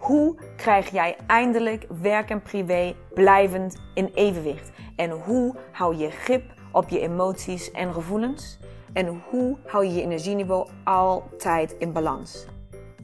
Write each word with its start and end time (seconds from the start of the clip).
hoe 0.00 0.36
krijg 0.56 0.90
jij 0.90 1.16
eindelijk 1.26 1.86
werk 2.00 2.30
en 2.30 2.42
privé 2.42 2.94
blijvend 3.14 3.76
in 3.94 4.10
evenwicht? 4.14 4.70
En 4.96 5.10
hoe 5.10 5.54
hou 5.72 5.96
je 5.96 6.10
grip 6.10 6.54
op 6.72 6.88
je 6.88 7.00
emoties 7.00 7.70
en 7.70 7.92
gevoelens? 7.92 8.58
En 8.92 9.06
hoe 9.06 9.56
hou 9.66 9.84
je 9.84 9.92
je 9.92 10.02
energieniveau 10.02 10.68
altijd 10.84 11.72
in 11.78 11.92
balans? 11.92 12.46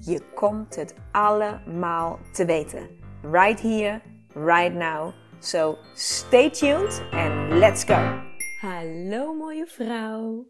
Je 0.00 0.20
komt 0.34 0.76
het 0.76 0.94
allemaal 1.12 2.18
te 2.32 2.44
weten. 2.44 2.88
Right 3.22 3.60
here, 3.60 4.00
right 4.34 4.74
now. 4.74 5.12
So 5.38 5.76
stay 5.94 6.50
tuned 6.50 7.02
and 7.10 7.52
let's 7.52 7.84
go. 7.84 8.20
Hallo 8.60 9.34
mooie 9.34 9.66
vrouw. 9.66 10.46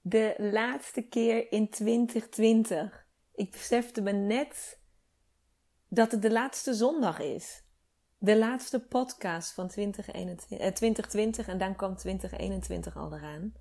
De 0.00 0.34
laatste 0.36 1.02
keer 1.02 1.52
in 1.52 1.68
2020. 1.68 3.06
Ik 3.34 3.50
besefte 3.50 4.00
me 4.00 4.12
net 4.12 4.78
dat 5.88 6.12
het 6.12 6.22
de 6.22 6.30
laatste 6.30 6.74
zondag 6.74 7.18
is. 7.18 7.62
De 8.18 8.38
laatste 8.38 8.80
podcast 8.80 9.52
van 9.52 9.68
2021, 9.68 10.58
eh, 10.58 10.72
2020 10.72 11.48
en 11.48 11.58
dan 11.58 11.76
kwam 11.76 11.96
2021 11.96 12.96
al 12.96 13.14
eraan. 13.14 13.52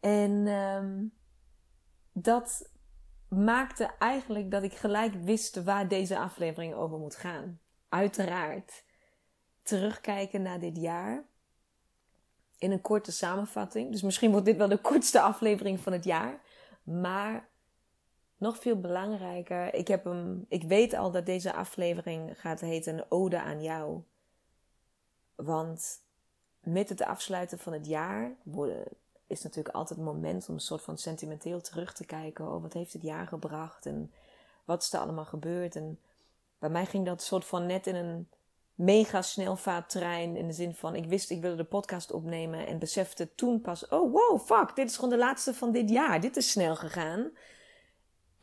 En 0.00 0.46
um, 0.46 1.12
dat 2.12 2.70
maakte 3.28 3.90
eigenlijk 3.98 4.50
dat 4.50 4.62
ik 4.62 4.74
gelijk 4.74 5.14
wist 5.14 5.62
waar 5.62 5.88
deze 5.88 6.18
aflevering 6.18 6.74
over 6.74 6.98
moet 6.98 7.16
gaan. 7.16 7.60
Uiteraard 7.88 8.84
terugkijken 9.62 10.42
naar 10.42 10.60
dit 10.60 10.76
jaar 10.76 11.24
in 12.58 12.70
een 12.70 12.80
korte 12.80 13.12
samenvatting. 13.12 13.90
Dus 13.90 14.02
misschien 14.02 14.30
wordt 14.30 14.46
dit 14.46 14.56
wel 14.56 14.68
de 14.68 14.80
kortste 14.80 15.20
aflevering 15.20 15.80
van 15.80 15.92
het 15.92 16.04
jaar. 16.04 16.40
Maar 16.82 17.48
nog 18.44 18.58
veel 18.58 18.80
belangrijker, 18.80 19.74
ik, 19.74 19.88
heb 19.88 20.04
hem, 20.04 20.44
ik 20.48 20.62
weet 20.62 20.94
al 20.94 21.10
dat 21.10 21.26
deze 21.26 21.52
aflevering 21.52 22.40
gaat 22.40 22.60
heten 22.60 23.06
ode 23.08 23.40
aan 23.40 23.62
jou. 23.62 24.02
Want 25.34 26.00
met 26.60 26.88
het 26.88 27.02
afsluiten 27.02 27.58
van 27.58 27.72
het 27.72 27.86
jaar 27.86 28.32
is 29.26 29.42
natuurlijk 29.42 29.74
altijd 29.74 29.98
het 29.98 30.08
moment 30.08 30.48
om 30.48 30.54
een 30.54 30.60
soort 30.60 30.82
van 30.82 30.98
sentimenteel 30.98 31.60
terug 31.60 31.92
te 31.92 32.06
kijken. 32.06 32.52
Oh, 32.52 32.62
wat 32.62 32.72
heeft 32.72 32.92
het 32.92 33.02
jaar 33.02 33.26
gebracht 33.26 33.86
en 33.86 34.12
wat 34.64 34.82
is 34.82 34.92
er 34.92 35.00
allemaal 35.00 35.24
gebeurd? 35.24 35.76
En 35.76 35.98
bij 36.58 36.70
mij 36.70 36.86
ging 36.86 37.06
dat 37.06 37.22
soort 37.22 37.44
van 37.44 37.66
net 37.66 37.86
in 37.86 37.94
een 37.94 38.28
mega 38.74 39.22
snelvaarttrein. 39.22 40.36
In 40.36 40.46
de 40.46 40.52
zin 40.52 40.74
van, 40.74 40.94
ik 40.94 41.06
wist 41.06 41.30
ik 41.30 41.40
wilde 41.40 41.56
de 41.56 41.64
podcast 41.64 42.12
opnemen 42.12 42.66
en 42.66 42.78
besefte 42.78 43.34
toen 43.34 43.60
pas, 43.60 43.88
oh 43.88 44.12
wow, 44.12 44.40
fuck, 44.40 44.76
dit 44.76 44.88
is 44.88 44.94
gewoon 44.94 45.10
de 45.10 45.16
laatste 45.16 45.54
van 45.54 45.72
dit 45.72 45.90
jaar. 45.90 46.20
Dit 46.20 46.36
is 46.36 46.50
snel 46.50 46.76
gegaan. 46.76 47.30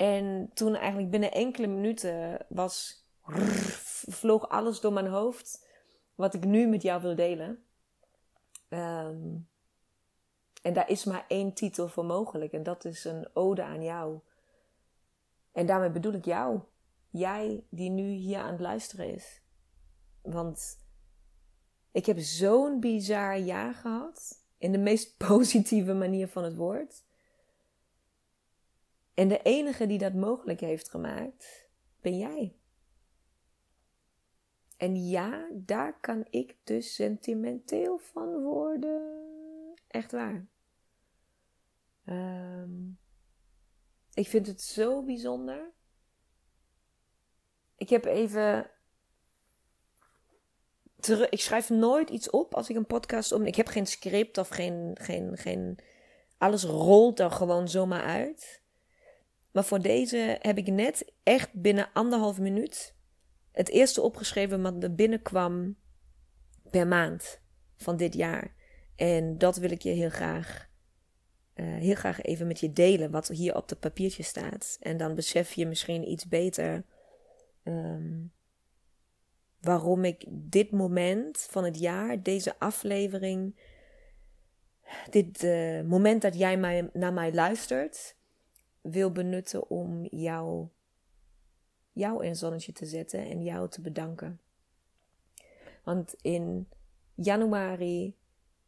En 0.01 0.51
toen 0.53 0.75
eigenlijk 0.75 1.11
binnen 1.11 1.31
enkele 1.31 1.67
minuten 1.67 2.45
was, 2.49 3.05
vloog 4.07 4.49
alles 4.49 4.79
door 4.79 4.93
mijn 4.93 5.07
hoofd 5.07 5.67
wat 6.15 6.33
ik 6.33 6.45
nu 6.45 6.67
met 6.67 6.81
jou 6.81 7.01
wil 7.01 7.15
delen. 7.15 7.63
Ehm, 8.69 9.37
en 10.61 10.73
daar 10.73 10.89
is 10.89 11.03
maar 11.03 11.25
één 11.27 11.53
titel 11.53 11.87
voor 11.87 12.05
mogelijk 12.05 12.53
en 12.53 12.63
dat 12.63 12.85
is 12.85 13.03
een 13.03 13.29
ode 13.33 13.63
aan 13.63 13.83
jou. 13.83 14.19
En 15.51 15.65
daarmee 15.65 15.91
bedoel 15.91 16.13
ik 16.13 16.25
jou. 16.25 16.59
Jij 17.09 17.65
die 17.69 17.89
nu 17.89 18.09
hier 18.09 18.39
aan 18.39 18.51
het 18.51 18.61
luisteren 18.61 19.13
is. 19.13 19.41
Want 20.21 20.85
ik 21.91 22.05
heb 22.05 22.19
zo'n 22.19 22.79
bizar 22.79 23.37
jaar 23.37 23.73
gehad. 23.73 24.43
In 24.57 24.71
de 24.71 24.77
meest 24.77 25.17
positieve 25.27 25.93
manier 25.93 26.27
van 26.27 26.43
het 26.43 26.55
woord. 26.55 27.03
En 29.21 29.27
de 29.27 29.41
enige 29.41 29.85
die 29.85 29.97
dat 29.97 30.13
mogelijk 30.13 30.59
heeft 30.59 30.89
gemaakt, 30.89 31.69
ben 31.99 32.17
jij. 32.17 32.55
En 34.77 35.07
ja, 35.07 35.49
daar 35.53 35.99
kan 35.99 36.25
ik 36.29 36.55
dus 36.63 36.95
sentimenteel 36.95 37.97
van 37.97 38.41
worden. 38.41 39.27
Echt 39.87 40.11
waar. 40.11 40.47
Um, 42.05 42.99
ik 44.13 44.27
vind 44.27 44.47
het 44.47 44.61
zo 44.61 45.03
bijzonder. 45.03 45.71
Ik 47.75 47.89
heb 47.89 48.05
even. 48.05 48.71
Ik 51.29 51.41
schrijf 51.41 51.69
nooit 51.69 52.09
iets 52.09 52.29
op 52.29 52.55
als 52.55 52.69
ik 52.69 52.75
een 52.75 52.85
podcast 52.85 53.31
om. 53.31 53.45
Ik 53.45 53.55
heb 53.55 53.67
geen 53.67 53.87
script 53.87 54.37
of 54.37 54.47
geen, 54.49 54.97
geen, 55.01 55.37
geen. 55.37 55.79
Alles 56.37 56.63
rolt 56.63 57.19
er 57.19 57.31
gewoon 57.31 57.69
zomaar 57.69 58.03
uit. 58.03 58.60
Maar 59.51 59.63
voor 59.63 59.81
deze 59.81 60.37
heb 60.41 60.57
ik 60.57 60.67
net 60.67 61.11
echt 61.23 61.53
binnen 61.53 61.89
anderhalf 61.93 62.39
minuut 62.39 62.95
het 63.51 63.69
eerste 63.69 64.01
opgeschreven 64.01 64.61
wat 64.61 64.83
er 64.83 64.95
binnenkwam 64.95 65.75
per 66.69 66.87
maand 66.87 67.41
van 67.77 67.97
dit 67.97 68.13
jaar. 68.13 68.55
En 68.95 69.37
dat 69.37 69.57
wil 69.57 69.71
ik 69.71 69.81
je 69.81 69.89
heel 69.89 70.09
graag, 70.09 70.69
uh, 71.55 71.65
heel 71.65 71.95
graag 71.95 72.21
even 72.21 72.47
met 72.47 72.59
je 72.59 72.73
delen, 72.73 73.11
wat 73.11 73.27
hier 73.27 73.55
op 73.55 73.69
het 73.69 73.79
papiertje 73.79 74.23
staat. 74.23 74.77
En 74.79 74.97
dan 74.97 75.15
besef 75.15 75.53
je 75.53 75.65
misschien 75.65 76.09
iets 76.11 76.27
beter 76.27 76.85
um, 77.63 78.33
waarom 79.59 80.05
ik 80.05 80.25
dit 80.29 80.71
moment 80.71 81.37
van 81.37 81.63
het 81.63 81.79
jaar, 81.79 82.23
deze 82.23 82.59
aflevering, 82.59 83.59
dit 85.09 85.43
uh, 85.43 85.81
moment 85.81 86.21
dat 86.21 86.37
jij 86.37 86.57
mij, 86.57 86.89
naar 86.93 87.13
mij 87.13 87.33
luistert, 87.33 88.15
wil 88.81 89.11
benutten 89.11 89.69
om 89.69 90.05
jou, 90.05 90.67
jou 91.91 92.25
in 92.25 92.35
zonnetje 92.35 92.71
te 92.71 92.85
zetten 92.85 93.19
en 93.25 93.43
jou 93.43 93.69
te 93.69 93.81
bedanken. 93.81 94.41
Want 95.83 96.15
in 96.21 96.69
januari 97.15 98.17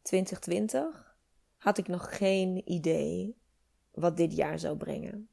2020 0.02 1.16
had 1.56 1.78
ik 1.78 1.88
nog 1.88 2.16
geen 2.16 2.70
idee 2.70 3.36
wat 3.90 4.16
dit 4.16 4.36
jaar 4.36 4.58
zou 4.58 4.76
brengen. 4.76 5.28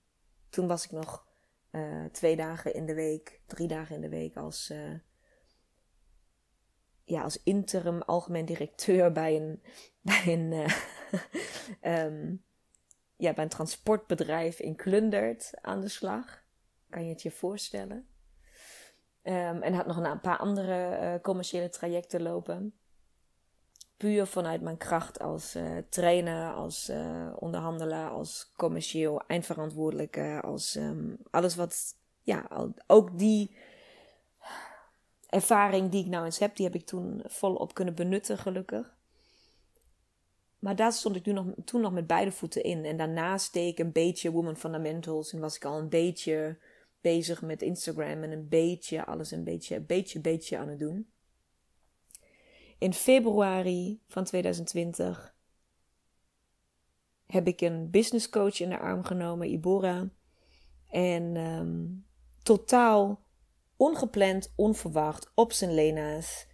Toen 0.50 0.68
was 0.68 0.86
ik 0.86 0.91
nog 0.91 1.28
uh, 1.72 2.06
twee 2.06 2.36
dagen 2.36 2.74
in 2.74 2.86
de 2.86 2.94
week, 2.94 3.41
drie 3.46 3.68
dagen 3.68 3.96
in 3.96 4.02
de 4.02 4.09
week 4.09 4.36
als, 4.36 4.70
uh, 4.70 5.00
ja, 7.03 7.22
als 7.22 7.44
interim 7.44 8.02
algemeen 8.02 8.46
directeur 8.46 9.12
bij 9.12 9.36
een, 9.36 9.62
bij 10.12 10.24
een 10.25 10.52
uh, 11.81 12.06
um, 12.06 12.44
ja, 13.22 13.34
bij 13.34 13.44
een 13.44 13.50
transportbedrijf 13.50 14.59
in 14.59 14.76
Klundert 14.76 15.52
aan 15.62 15.82
de 15.82 15.88
slag. 15.88 16.44
Kan 16.90 17.04
je 17.04 17.09
het 17.09 17.22
je 17.22 17.32
voorstellen? 17.32 18.08
Um, 19.24 19.62
en 19.62 19.74
had 19.74 19.86
nog 19.86 19.98
een 19.98 20.20
paar 20.20 20.38
andere 20.38 21.00
uh, 21.02 21.22
commerciële 21.22 21.70
trajecten 21.70 22.22
lopen. 22.22 22.74
Puur 23.98 24.26
vanuit 24.26 24.62
mijn 24.62 24.78
kracht 24.78 25.20
als 25.20 25.56
uh, 25.56 25.78
trainer, 25.90 26.54
als 26.54 26.90
uh, 26.90 27.34
onderhandelaar, 27.36 28.09
als 28.09 28.52
commercieel 28.56 29.22
eindverantwoordelijke, 29.28 30.40
als 30.44 30.76
um, 30.76 31.18
alles 31.30 31.56
wat, 31.56 31.96
ja, 32.22 32.48
ook 32.88 33.18
die 33.20 33.56
ervaring 35.30 35.91
die 35.91 36.03
ik 36.03 36.09
nou 36.09 36.26
eens 36.26 36.40
heb, 36.40 36.56
die 36.56 36.66
heb 36.66 36.76
ik 36.76 36.85
toen 36.85 37.24
volop 37.26 37.74
kunnen 37.74 37.96
benutten, 37.96 38.38
gelukkig. 38.38 39.00
Maar 40.61 40.75
daar 40.75 40.91
stond 40.91 41.16
ik 41.16 41.23
toen 41.23 41.34
nog, 41.34 41.46
toen 41.66 41.81
nog 41.81 41.91
met 41.91 42.08
beide 42.08 42.31
voeten 42.31 42.63
in. 42.63 42.85
En 42.85 42.97
daarnaast 42.97 43.53
deed 43.53 43.72
ik 43.72 43.79
een 43.79 43.91
beetje 43.91 44.31
Woman 44.31 44.58
Fundamentals. 44.58 45.34
En 45.34 45.40
was 45.40 45.55
ik 45.55 45.66
al 45.66 45.78
een 45.78 45.90
beetje 45.90 46.58
bezig 47.02 47.41
met 47.41 47.61
Instagram. 47.61 48.23
En 48.23 48.31
een 48.31 48.47
beetje 48.47 49.05
alles 49.05 49.31
een 49.31 49.43
beetje, 49.43 49.79
beetje, 49.79 50.19
beetje 50.19 50.58
aan 50.58 50.67
het 50.67 50.79
doen. 50.79 51.11
In 52.78 52.93
februari 52.93 54.02
van 54.08 54.23
2020 54.23 55.35
heb 57.25 57.47
ik 57.47 57.61
een 57.61 57.90
business 57.90 58.29
coach 58.29 58.59
in 58.59 58.69
de 58.69 58.79
arm 58.79 59.03
genomen, 59.03 59.52
Ibora. 59.52 60.09
En 60.90 61.35
um, 61.35 62.05
totaal 62.43 63.23
ongepland, 63.75 64.53
onverwacht, 64.55 65.31
op 65.35 65.52
zijn 65.52 65.73
lena's 65.73 66.47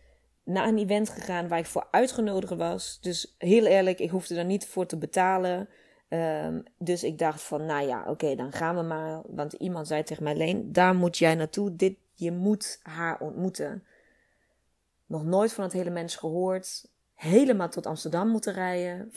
naar 0.48 0.68
een 0.68 0.78
event 0.78 1.10
gegaan 1.10 1.48
waar 1.48 1.60
ik 1.60 1.66
voor 1.66 1.88
uitgenodigd 1.92 2.56
was. 2.56 3.00
Dus 3.02 3.36
heel 3.38 3.66
eerlijk, 3.66 4.00
ik 4.00 4.10
hoefde 4.10 4.36
er 4.36 4.46
niet 4.46 4.66
voor 4.68 4.86
te 4.86 4.98
betalen. 4.98 5.70
Um, 6.10 6.64
dus 6.78 7.04
ik 7.04 7.18
dacht 7.18 7.42
van, 7.42 7.66
nou 7.66 7.88
ja, 7.88 8.06
oké, 8.08 8.36
dan 8.36 8.52
gaan 8.52 8.76
we 8.76 8.82
maar. 8.82 9.22
Want 9.26 9.54
iemand 9.54 9.88
zei 9.88 10.04
tegen 10.04 10.24
mij, 10.24 10.36
Leen, 10.36 10.72
daar 10.72 10.96
moet 10.96 11.18
jij 11.18 11.36
naartoe. 11.36 11.76
Dit, 11.76 11.98
Je 12.14 12.32
moet 12.32 12.80
haar 12.84 13.20
ontmoeten. 13.20 13.84
Nog 15.06 15.24
nooit 15.24 15.54
van 15.54 15.64
het 15.64 15.74
hele 15.74 15.90
mens 15.90 16.16
gehoord. 16.16 16.92
Helemaal 17.14 17.70
tot 17.70 17.86
Amsterdam 17.86 18.30
moeten 18.30 18.54
rijden. 18.54 19.12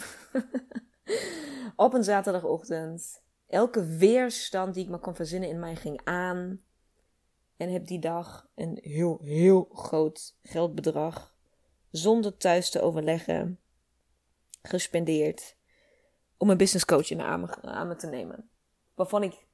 Op 1.76 1.94
een 1.94 2.04
zaterdagochtend. 2.04 3.22
Elke 3.46 3.84
weerstand 3.84 4.74
die 4.74 4.84
ik 4.84 4.90
me 4.90 4.98
kon 4.98 5.14
verzinnen 5.14 5.48
in 5.48 5.58
mij 5.58 5.76
ging 5.76 6.00
aan. 6.04 6.60
En 7.60 7.72
heb 7.72 7.86
die 7.86 7.98
dag 7.98 8.48
een 8.54 8.78
heel, 8.82 9.20
heel 9.22 9.68
groot 9.72 10.36
geldbedrag, 10.42 11.34
zonder 11.90 12.36
thuis 12.36 12.70
te 12.70 12.80
overleggen, 12.80 13.60
gespendeerd 14.62 15.56
om 16.36 16.50
een 16.50 16.56
business 16.56 16.84
coach 16.84 17.10
in 17.10 17.20
aan 17.20 17.96
te 17.96 18.06
nemen. 18.06 18.50
Waarvan 18.94 19.22
ik 19.22 19.46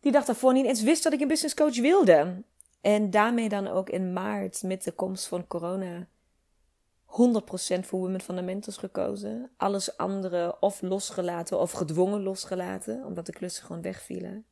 die 0.00 0.12
dag 0.12 0.24
daarvoor 0.24 0.52
niet 0.52 0.66
eens 0.66 0.82
wist 0.82 1.02
dat 1.02 1.12
ik 1.12 1.20
een 1.20 1.28
business 1.28 1.54
coach 1.54 1.80
wilde. 1.80 2.44
En 2.80 3.10
daarmee 3.10 3.48
dan 3.48 3.66
ook 3.66 3.90
in 3.90 4.12
maart 4.12 4.62
met 4.62 4.84
de 4.84 4.92
komst 4.92 5.26
van 5.26 5.46
corona 5.46 6.08
100% 7.04 7.08
voor 7.80 7.98
Women 7.98 8.20
Fundamentals 8.20 8.76
gekozen. 8.76 9.50
Alles 9.56 9.96
andere 9.96 10.60
of 10.60 10.82
losgelaten 10.82 11.60
of 11.60 11.72
gedwongen 11.72 12.22
losgelaten, 12.22 13.04
omdat 13.04 13.26
de 13.26 13.32
klussen 13.32 13.64
gewoon 13.66 13.82
wegvielen. 13.82 14.46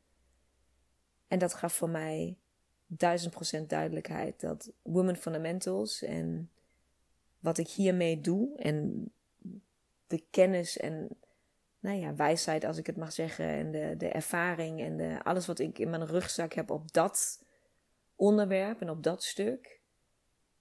En 1.28 1.38
dat 1.38 1.54
gaf 1.54 1.72
voor 1.72 1.90
mij 1.90 2.38
duizend 2.86 3.32
procent 3.32 3.68
duidelijkheid 3.68 4.40
dat 4.40 4.72
Women 4.82 5.16
Fundamentals 5.16 6.02
en 6.02 6.50
wat 7.38 7.58
ik 7.58 7.68
hiermee 7.68 8.20
doe 8.20 8.56
en 8.56 9.10
de 10.06 10.24
kennis 10.30 10.78
en 10.78 11.08
nou 11.86 11.98
ja, 11.98 12.14
wijsheid, 12.14 12.64
als 12.64 12.78
ik 12.78 12.86
het 12.86 12.96
mag 12.96 13.12
zeggen, 13.12 13.46
en 13.46 13.70
de, 13.70 13.94
de 13.96 14.08
ervaring 14.08 14.80
en 14.80 14.96
de, 14.96 15.18
alles 15.22 15.46
wat 15.46 15.58
ik 15.58 15.78
in 15.78 15.90
mijn 15.90 16.06
rugzak 16.06 16.52
heb 16.52 16.70
op 16.70 16.92
dat 16.92 17.44
onderwerp 18.16 18.80
en 18.80 18.90
op 18.90 19.02
dat 19.02 19.22
stuk, 19.22 19.80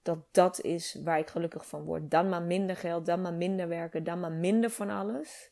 dat 0.02 0.18
dat 0.30 0.60
is 0.60 0.94
waar 1.04 1.18
ik 1.18 1.28
gelukkig 1.28 1.66
van 1.66 1.82
word. 1.82 2.10
Dan 2.10 2.28
maar 2.28 2.42
minder 2.42 2.76
geld, 2.76 3.06
dan 3.06 3.20
maar 3.20 3.34
minder 3.34 3.68
werken, 3.68 4.04
dan 4.04 4.20
maar 4.20 4.32
minder 4.32 4.70
van 4.70 4.90
alles. 4.90 5.50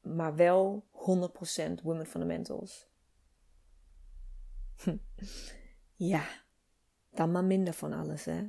Maar 0.00 0.36
wel 0.36 0.84
100% 0.92 1.82
Women 1.82 2.06
Fundamentals. 2.06 2.88
ja, 6.12 6.24
dan 7.10 7.30
maar 7.30 7.44
minder 7.44 7.74
van 7.74 7.92
alles, 7.92 8.24
hè. 8.24 8.48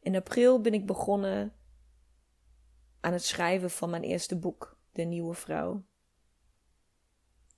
In 0.00 0.16
april 0.16 0.60
ben 0.60 0.74
ik 0.74 0.86
begonnen 0.86 1.54
aan 3.00 3.12
het 3.12 3.24
schrijven 3.24 3.70
van 3.70 3.90
mijn 3.90 4.02
eerste 4.02 4.38
boek, 4.38 4.78
De 4.92 5.02
Nieuwe 5.02 5.34
Vrouw. 5.34 5.84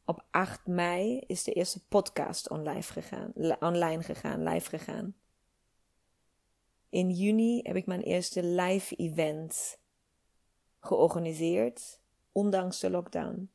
Op 0.04 0.26
8 0.30 0.66
mei 0.66 1.18
is 1.18 1.44
de 1.44 1.52
eerste 1.52 1.86
podcast 1.86 2.50
online 2.50 2.82
gegaan, 2.82 3.32
online 3.60 4.02
gegaan, 4.02 4.42
live 4.42 4.68
gegaan. 4.68 5.16
In 6.88 7.10
juni 7.10 7.60
heb 7.62 7.76
ik 7.76 7.86
mijn 7.86 8.02
eerste 8.02 8.44
live 8.44 8.96
event 8.96 9.78
georganiseerd, 10.80 12.00
ondanks 12.32 12.80
de 12.80 12.90
lockdown. 12.90 13.50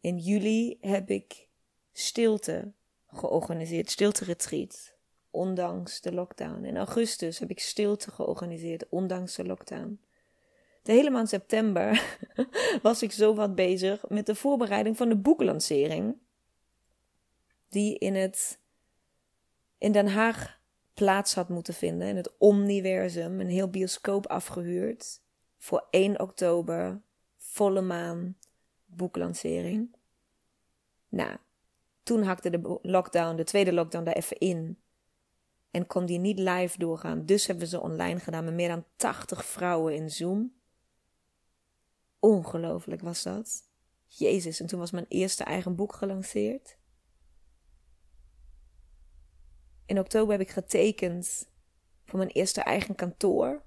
In 0.00 0.18
juli 0.18 0.78
heb 0.80 1.10
ik 1.10 1.48
stilte 1.92 2.72
georganiseerd, 3.12 3.90
stilte 3.90 4.24
retreat, 4.24 4.94
ondanks 5.30 6.00
de 6.00 6.12
lockdown. 6.12 6.64
In 6.64 6.76
augustus 6.76 7.38
heb 7.38 7.50
ik 7.50 7.60
stilte 7.60 8.10
georganiseerd, 8.10 8.88
ondanks 8.88 9.34
de 9.34 9.44
lockdown. 9.44 10.00
De 10.82 10.92
hele 10.92 11.10
maand 11.10 11.28
september 11.28 12.18
was 12.82 13.02
ik 13.02 13.12
zo 13.12 13.34
wat 13.34 13.54
bezig 13.54 14.08
met 14.08 14.26
de 14.26 14.34
voorbereiding 14.34 14.96
van 14.96 15.08
de 15.08 15.16
boeklancering. 15.16 16.16
Die 17.68 17.98
in, 17.98 18.14
het, 18.14 18.58
in 19.78 19.92
Den 19.92 20.08
Haag 20.08 20.60
plaats 20.94 21.34
had 21.34 21.48
moeten 21.48 21.74
vinden. 21.74 22.08
In 22.08 22.16
het 22.16 22.32
Omniversum. 22.38 23.40
Een 23.40 23.48
heel 23.48 23.68
bioscoop 23.68 24.26
afgehuurd. 24.26 25.20
Voor 25.58 25.86
1 25.90 26.20
oktober. 26.20 27.00
Volle 27.36 27.80
maan. 27.80 28.36
Boeklancering. 28.84 29.96
Nou, 31.08 31.36
toen 32.02 32.22
hakte 32.22 32.50
de 32.50 32.78
lockdown, 32.82 33.36
de 33.36 33.44
tweede 33.44 33.72
lockdown, 33.72 34.04
daar 34.04 34.14
even 34.14 34.38
in. 34.38 34.82
En 35.70 35.86
kon 35.86 36.06
die 36.06 36.18
niet 36.18 36.38
live 36.38 36.78
doorgaan. 36.78 37.26
Dus 37.26 37.46
hebben 37.46 37.66
ze 37.66 37.80
online 37.80 38.20
gedaan 38.20 38.44
met 38.44 38.54
meer 38.54 38.68
dan 38.68 38.84
80 38.96 39.44
vrouwen 39.44 39.94
in 39.94 40.10
Zoom. 40.10 40.52
Ongelooflijk 42.18 43.00
was 43.00 43.22
dat. 43.22 43.70
Jezus, 44.06 44.60
en 44.60 44.66
toen 44.66 44.78
was 44.78 44.90
mijn 44.90 45.06
eerste 45.08 45.44
eigen 45.44 45.76
boek 45.76 45.94
gelanceerd. 45.94 46.76
In 49.86 49.98
oktober 49.98 50.32
heb 50.32 50.40
ik 50.40 50.50
getekend 50.50 51.50
voor 52.04 52.18
mijn 52.18 52.30
eerste 52.30 52.60
eigen 52.60 52.94
kantoor. 52.94 53.62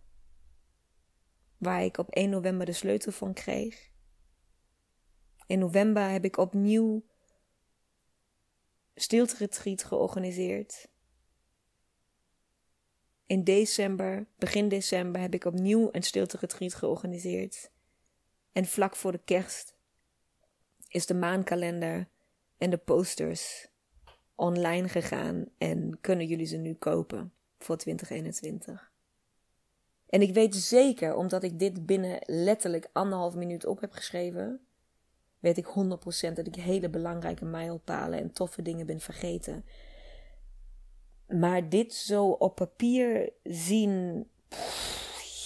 Waar 1.58 1.84
ik 1.84 1.98
op 1.98 2.10
1 2.10 2.30
november 2.30 2.66
de 2.66 2.74
sleutel 2.74 3.12
van 3.12 3.34
kreeg. 3.34 3.92
In 5.48 5.60
november 5.60 6.10
heb 6.10 6.26
ik 6.26 6.38
opnieuw 6.38 7.04
stilte-retreat 8.96 9.84
georganiseerd. 9.84 10.88
In 13.26 13.44
december, 13.44 14.26
begin 14.38 14.68
december, 14.68 15.22
heb 15.22 15.34
ik 15.34 15.46
opnieuw 15.46 15.90
een 15.92 16.04
stilte-retreat 16.04 16.74
georganiseerd. 16.74 17.72
En 18.52 18.66
vlak 18.66 18.96
voor 18.96 19.12
de 19.12 19.22
kerst 19.26 19.76
is 20.88 21.06
de 21.06 21.14
maankalender 21.14 22.08
en 22.58 22.70
de 22.70 22.78
posters 22.78 23.68
online 24.36 24.90
gegaan 24.90 25.46
en 25.58 25.98
kunnen 26.02 26.28
jullie 26.28 26.46
ze 26.46 26.58
nu 26.58 26.74
kopen 26.74 27.34
voor 27.58 27.78
2021. 27.78 28.92
En 30.06 30.22
ik 30.22 30.34
weet 30.34 30.56
zeker, 30.56 31.16
omdat 31.16 31.44
ik 31.44 31.60
dit 31.60 31.86
binnen 31.86 32.22
letterlijk 32.26 32.90
anderhalf 32.92 33.36
minuut 33.36 33.66
op 33.66 33.82
heb 33.82 33.92
geschreven, 33.92 34.66
weet 35.46 35.58
ik 35.58 35.66
100% 36.30 36.34
dat 36.34 36.48
ik 36.48 36.56
hele 36.56 36.90
belangrijke 36.90 37.46
mijlpalen 37.46 38.20
en 38.20 38.32
toffe 38.32 38.62
dingen 38.62 38.86
ben 38.86 39.00
vergeten. 39.00 39.66
Maar 41.28 41.70
dit 41.70 41.94
zo 41.94 42.30
op 42.30 42.56
papier 42.56 43.34
zien, 43.44 44.28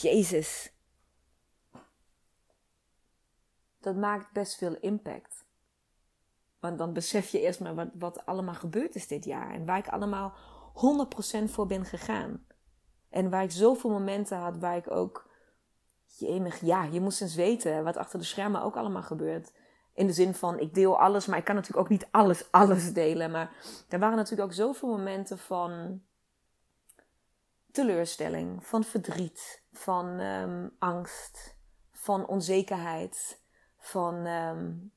Jezus. 0.01 0.74
Dat 3.80 3.96
maakt 3.96 4.31
best 4.31 4.56
veel 4.56 4.75
impact. 4.75 5.46
Want 6.60 6.78
dan 6.78 6.94
besef 6.94 7.30
je 7.30 7.42
eerst 7.42 7.60
maar 7.60 7.75
wat, 7.75 7.90
wat 7.94 8.25
allemaal 8.25 8.54
gebeurd 8.54 8.96
is 8.96 9.07
dit 9.07 9.25
jaar. 9.25 9.54
En 9.54 9.66
waar 9.66 9.78
ik 9.78 9.88
allemaal 9.88 10.34
100% 11.44 11.44
voor 11.44 11.66
ben 11.66 11.86
gegaan. 11.86 12.46
En 13.10 13.29
waar 13.29 13.44
ik 13.44 13.51
zoveel 13.51 13.89
momenten 13.89 14.38
had 14.38 14.58
waar 14.58 14.77
ik 14.77 14.91
ook. 14.91 15.29
Jemig, 16.06 16.62
ja, 16.62 16.84
je 16.84 17.01
moest 17.01 17.22
eens 17.22 17.36
weten 17.36 17.84
wat 17.84 17.98
achter 17.98 18.20
de 18.20 18.25
schermen 18.25 18.62
ook 18.62 18.75
allemaal 18.75 19.03
gebeurt. 19.03 19.51
In 19.93 20.08
de 20.08 20.13
zin 20.13 20.34
van, 20.34 20.60
ik 20.60 20.74
deel 20.74 21.00
alles, 21.00 21.25
maar 21.25 21.38
ik 21.38 21.43
kan 21.43 21.55
natuurlijk 21.55 21.84
ook 21.84 21.89
niet 21.89 22.08
alles, 22.12 22.51
alles 22.51 22.93
delen. 22.93 23.31
Maar 23.31 23.51
er 23.89 24.00
waren 24.00 24.17
natuurlijk 24.17 24.50
ook 24.50 24.55
zoveel 24.55 24.89
momenten 24.89 25.38
van 25.38 26.01
teleurstelling, 27.72 28.65
van 28.67 28.84
verdriet, 28.84 29.63
van 29.72 30.19
um, 30.19 30.75
angst, 30.79 31.58
van 31.91 32.27
onzekerheid, 32.27 33.41
van 33.77 34.25
um, 34.25 34.91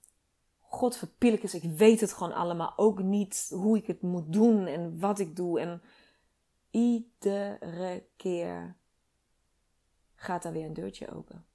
God 0.72 0.96
verpilkes, 0.96 1.54
ik 1.54 1.62
weet 1.62 2.00
het 2.00 2.12
gewoon 2.12 2.32
allemaal 2.32 2.72
ook 2.76 3.02
niet 3.02 3.50
hoe 3.54 3.76
ik 3.76 3.86
het 3.86 4.02
moet 4.02 4.32
doen 4.32 4.66
en 4.66 4.98
wat 5.00 5.18
ik 5.18 5.36
doe. 5.36 5.60
En 5.60 5.82
iedere 6.70 8.06
keer 8.16 8.76
gaat 10.14 10.44
er 10.44 10.52
weer 10.52 10.66
een 10.66 10.72
deurtje 10.72 11.14
open. 11.14 11.46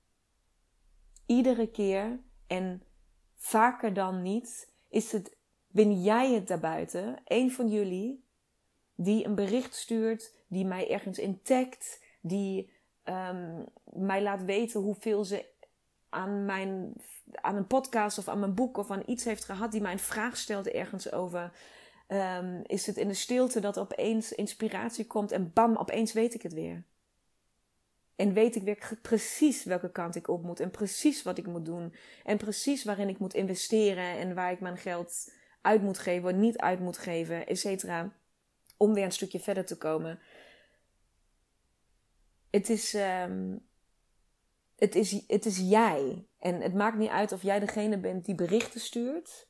Iedere 1.26 1.68
keer 1.68 2.20
en 2.48 2.84
vaker 3.38 3.94
dan 3.94 4.22
niet, 4.22 4.72
is 4.90 5.12
het, 5.12 5.36
ben 5.68 6.02
jij 6.02 6.34
het 6.34 6.48
daarbuiten, 6.48 7.18
een 7.26 7.52
van 7.52 7.68
jullie, 7.70 8.24
die 8.96 9.26
een 9.26 9.36
bericht 9.36 9.76
stuurt, 9.76 10.34
die 10.48 10.66
mij 10.66 10.92
ergens 10.92 11.20
intakt, 11.20 12.04
die 12.22 12.72
um, 13.04 13.66
mij 13.84 14.22
laat 14.22 14.44
weten 14.44 14.82
hoeveel 14.82 15.26
ze 15.26 15.46
aan, 16.10 16.46
mijn, 16.46 16.94
aan 17.32 17.56
een 17.56 17.68
podcast 17.68 18.18
of 18.18 18.28
aan 18.28 18.40
mijn 18.40 18.54
boek 18.54 18.78
of 18.78 18.92
aan 18.92 19.04
iets 19.06 19.24
heeft 19.24 19.44
gehad, 19.44 19.72
die 19.72 19.82
mij 19.82 19.92
een 19.92 20.00
vraag 20.00 20.38
stelt 20.38 20.68
ergens 20.68 21.12
over. 21.12 21.52
Um, 22.08 22.62
is 22.66 22.86
het 22.86 22.98
in 22.98 23.08
de 23.08 23.14
stilte 23.14 23.60
dat 23.60 23.80
opeens 23.80 24.32
inspiratie 24.32 25.08
komt 25.08 25.32
en 25.32 25.52
bam, 25.54 25.76
opeens 25.76 26.14
weet 26.14 26.34
ik 26.34 26.42
het 26.42 26.54
weer. 26.54 26.84
En 28.18 28.34
weet 28.34 28.56
ik 28.56 28.64
weer 28.64 29.00
precies 29.02 29.64
welke 29.64 29.92
kant 29.92 30.16
ik 30.16 30.28
op 30.28 30.44
moet. 30.44 30.60
En 30.60 30.72
precies 30.72 31.24
wat 31.24 31.38
ik 31.38 31.48
moet 31.48 31.66
doen. 31.66 31.94
En 32.24 32.38
precies 32.38 32.84
waarin 32.84 33.10
ik 33.10 33.20
moet 33.20 33.34
investeren. 33.34 34.18
En 34.18 34.36
waar 34.36 34.52
ik 34.52 34.60
mijn 34.60 34.78
geld 34.78 35.32
uit 35.62 35.82
moet 35.82 35.98
geven, 35.98 36.40
niet 36.40 36.58
uit 36.58 36.80
moet 36.80 36.98
geven, 36.98 37.48
et 37.48 37.60
cetera. 37.60 38.14
Om 38.78 38.94
weer 38.94 39.04
een 39.04 39.12
stukje 39.12 39.40
verder 39.40 39.66
te 39.66 39.78
komen. 39.78 40.20
Het 42.50 42.70
is, 42.70 42.94
um, 42.94 43.68
het, 44.76 44.96
is, 44.96 45.24
het 45.28 45.46
is 45.46 45.58
jij. 45.58 46.26
En 46.40 46.62
het 46.62 46.74
maakt 46.74 46.98
niet 46.98 47.10
uit 47.10 47.32
of 47.32 47.42
jij 47.42 47.60
degene 47.60 47.98
bent 47.98 48.26
die 48.26 48.36
berichten 48.36 48.80
stuurt. 48.80 49.48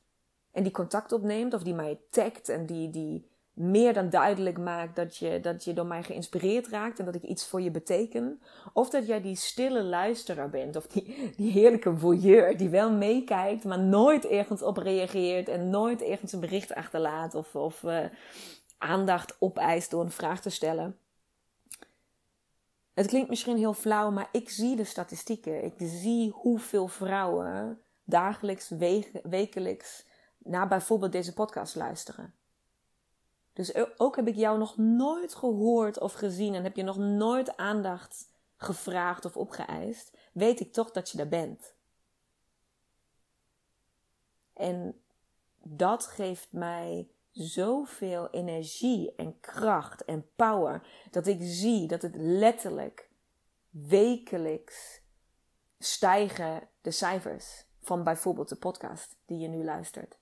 En 0.52 0.62
die 0.62 0.72
contact 0.72 1.12
opneemt. 1.12 1.54
Of 1.54 1.62
die 1.62 1.74
mij 1.74 2.00
tagt. 2.10 2.48
En 2.48 2.66
die, 2.66 2.90
die, 2.90 3.30
meer 3.58 3.92
dan 3.94 4.10
duidelijk 4.10 4.58
maak 4.58 4.96
dat 4.96 5.16
je, 5.16 5.40
dat 5.40 5.64
je 5.64 5.72
door 5.72 5.86
mij 5.86 6.02
geïnspireerd 6.02 6.68
raakt 6.68 6.98
en 6.98 7.04
dat 7.04 7.14
ik 7.14 7.22
iets 7.22 7.46
voor 7.46 7.60
je 7.60 7.70
beteken. 7.70 8.40
Of 8.72 8.90
dat 8.90 9.06
jij 9.06 9.20
die 9.20 9.36
stille 9.36 9.82
luisteraar 9.82 10.50
bent, 10.50 10.76
of 10.76 10.86
die, 10.86 11.32
die 11.36 11.52
heerlijke 11.52 11.96
voyeur 11.96 12.56
die 12.56 12.68
wel 12.68 12.92
meekijkt, 12.92 13.64
maar 13.64 13.78
nooit 13.78 14.26
ergens 14.26 14.62
op 14.62 14.76
reageert 14.76 15.48
en 15.48 15.70
nooit 15.70 16.02
ergens 16.02 16.32
een 16.32 16.40
bericht 16.40 16.74
achterlaat 16.74 17.34
of, 17.34 17.54
of 17.54 17.82
uh, 17.82 18.04
aandacht 18.78 19.36
opeist 19.38 19.90
door 19.90 20.02
een 20.02 20.10
vraag 20.10 20.40
te 20.40 20.50
stellen. 20.50 20.98
Het 22.94 23.06
klinkt 23.06 23.28
misschien 23.28 23.56
heel 23.56 23.74
flauw, 23.74 24.10
maar 24.10 24.28
ik 24.32 24.50
zie 24.50 24.76
de 24.76 24.84
statistieken. 24.84 25.64
Ik 25.64 25.74
zie 25.78 26.30
hoeveel 26.30 26.88
vrouwen 26.88 27.80
dagelijks, 28.04 28.72
wekelijks 29.22 30.06
naar 30.38 30.68
bijvoorbeeld 30.68 31.12
deze 31.12 31.34
podcast 31.34 31.74
luisteren. 31.74 32.37
Dus 33.58 33.98
ook 33.98 34.16
heb 34.16 34.26
ik 34.26 34.34
jou 34.34 34.58
nog 34.58 34.76
nooit 34.76 35.34
gehoord 35.34 36.00
of 36.00 36.12
gezien 36.12 36.54
en 36.54 36.62
heb 36.62 36.76
je 36.76 36.82
nog 36.82 36.96
nooit 36.96 37.56
aandacht 37.56 38.30
gevraagd 38.56 39.24
of 39.24 39.36
opgeëist, 39.36 40.16
weet 40.32 40.60
ik 40.60 40.72
toch 40.72 40.90
dat 40.90 41.10
je 41.10 41.16
daar 41.16 41.28
bent. 41.28 41.74
En 44.52 45.02
dat 45.62 46.06
geeft 46.06 46.52
mij 46.52 47.08
zoveel 47.32 48.30
energie 48.30 49.14
en 49.14 49.40
kracht 49.40 50.04
en 50.04 50.30
power 50.36 50.86
dat 51.10 51.26
ik 51.26 51.38
zie 51.40 51.86
dat 51.86 52.02
het 52.02 52.14
letterlijk 52.16 53.10
wekelijks 53.70 55.00
stijgen 55.78 56.68
de 56.80 56.90
cijfers 56.90 57.64
van 57.80 58.04
bijvoorbeeld 58.04 58.48
de 58.48 58.56
podcast 58.56 59.16
die 59.24 59.38
je 59.38 59.48
nu 59.48 59.64
luistert. 59.64 60.18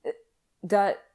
Eh, 0.00 0.12
dat, 0.60 1.06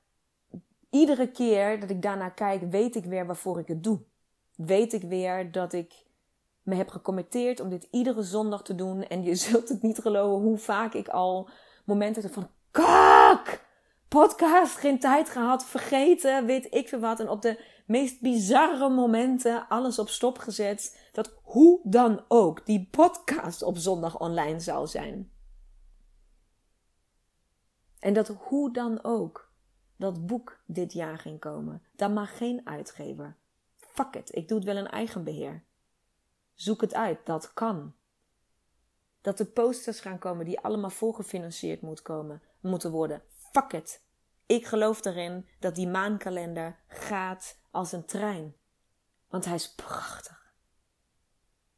iedere 0.94 1.32
keer 1.32 1.80
dat 1.80 1.90
ik 1.90 2.02
daarnaar 2.02 2.34
kijk, 2.34 2.62
weet 2.72 2.96
ik 2.96 3.06
weer 3.06 3.26
waarvoor 3.26 3.60
ik 3.60 3.68
het 3.68 3.84
doe. 3.84 4.00
Weet 4.56 4.94
ik 4.94 5.02
weer 5.02 5.52
dat 5.52 5.74
ik 5.74 6.06
me 6.62 6.76
heb 6.76 6.90
gecommitteerd 6.90 7.60
om 7.60 7.70
dit 7.70 7.88
iedere 7.92 8.24
zondag 8.24 8.64
te 8.64 8.76
doen. 8.76 9.04
En 9.04 9.24
je 9.24 9.36
zult 9.46 9.70
het 9.70 9.82
niet 9.82 10.00
geloven 10.00 10.44
hoe 10.44 10.58
vaak 10.58 10.94
ik 10.94 11.08
al 11.08 11.50
momenten 11.86 12.30
van 12.30 12.50
kak! 12.72 13.62
Podcast, 14.08 14.76
geen 14.76 15.00
tijd 15.00 15.30
gehad, 15.30 15.66
vergeten, 15.66 16.46
weet 16.46 16.74
ik 16.74 16.88
veel 16.88 17.00
wat. 17.00 17.20
En 17.20 17.30
op 17.30 17.42
de 17.42 17.64
meest 17.86 18.22
bizarre 18.22 18.90
momenten 18.90 19.68
alles 19.68 20.00
op 20.00 20.10
stop 20.10 20.38
gezet. 20.38 21.10
Dat 21.12 21.34
hoe 21.42 21.80
dan 21.84 22.24
ook 22.28 22.66
die 22.66 22.88
podcast 22.92 23.64
op 23.64 23.78
zondag 23.78 24.20
online 24.20 24.60
zou 24.60 24.88
zijn. 24.88 25.32
En 28.00 28.14
dat 28.14 28.28
hoe 28.28 28.74
dan 28.74 29.04
ook 29.04 29.43
dat 30.04 30.26
boek 30.26 30.60
dit 30.66 30.94
jaar 30.94 31.18
ging 31.18 31.40
komen. 31.40 31.82
Dan 31.96 32.14
mag 32.14 32.38
geen 32.38 32.68
uitgever. 32.68 33.36
Fuck 33.78 34.16
it, 34.16 34.36
ik 34.36 34.48
doe 34.48 34.58
het 34.58 34.68
wel 34.68 34.78
in 34.78 34.88
eigen 34.88 35.24
beheer. 35.24 35.64
Zoek 36.54 36.82
het 36.82 36.94
uit, 36.94 37.26
dat 37.26 37.54
kan. 37.54 37.94
Dat 39.22 39.40
er 39.40 39.46
posters 39.46 40.00
gaan 40.00 40.20
komen 40.20 40.46
die 40.46 40.60
allemaal 40.60 40.90
volgefinancierd 40.90 41.82
moet 41.82 42.02
komen, 42.02 42.42
moeten 42.60 42.92
worden. 42.92 43.22
Fuck 43.52 43.74
it. 43.74 44.04
Ik 44.46 44.66
geloof 44.66 45.06
erin 45.06 45.48
dat 45.60 45.76
die 45.76 45.88
maankalender 45.88 46.80
gaat 46.88 47.60
als 47.72 47.92
een 47.92 48.06
trein. 48.06 48.56
Want 49.28 49.46
hij 49.46 49.56
is 49.56 49.74
prachtig. 49.74 50.54